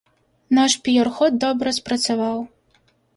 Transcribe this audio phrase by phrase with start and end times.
[0.57, 2.39] Наш піяр-ход добра спрацаваў.